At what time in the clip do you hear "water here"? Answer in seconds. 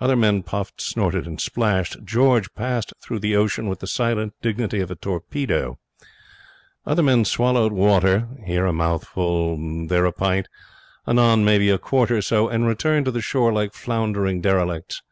7.74-8.64